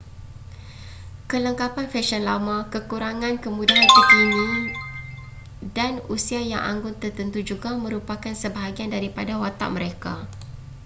[1.31, 4.49] kelengkapan fesyen lama kekurangan kemudahan terkini
[5.77, 10.13] dan usia yang anggun tertentu juga merupakan sebahagian daripada watak mereka